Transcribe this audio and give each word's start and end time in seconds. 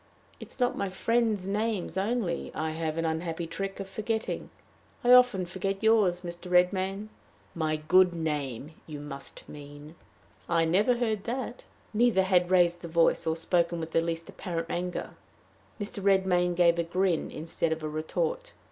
"It 0.39 0.47
is 0.47 0.59
not 0.59 0.75
my 0.75 0.89
friends' 0.89 1.47
names 1.47 1.95
only 1.95 2.51
I 2.55 2.71
have 2.71 2.97
an 2.97 3.05
unhappy 3.05 3.45
trick 3.45 3.79
of 3.79 3.87
forgetting. 3.87 4.49
I 5.03 5.11
often 5.13 5.45
forget 5.45 5.83
yours, 5.83 6.21
Mr. 6.21 6.49
Redmain!" 6.49 7.09
"My 7.53 7.75
good 7.75 8.15
name, 8.15 8.71
you 8.87 8.99
must 8.99 9.47
mean." 9.47 9.93
"I 10.49 10.65
never 10.65 10.95
heard 10.97 11.25
that." 11.25 11.65
Neither 11.93 12.23
had 12.23 12.49
raised 12.49 12.81
the 12.81 12.87
voice, 12.87 13.27
or 13.27 13.35
spoken 13.35 13.79
with 13.79 13.91
the 13.91 14.01
least 14.01 14.27
apparent 14.27 14.71
anger. 14.71 15.11
Mr. 15.79 16.03
Redmain 16.03 16.55
gave 16.55 16.79
a 16.79 16.83
grin 16.83 17.29
instead 17.29 17.71
of 17.71 17.83
a 17.83 17.87
retort. 17.87 18.53